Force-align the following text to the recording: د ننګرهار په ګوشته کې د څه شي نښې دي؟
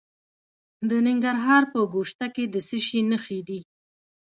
د 0.89 0.91
ننګرهار 1.07 1.63
په 1.73 1.79
ګوشته 1.93 2.25
کې 2.35 2.43
د 2.53 2.55
څه 2.67 2.77
شي 2.85 2.99
نښې 3.11 3.39
دي؟ 3.47 3.59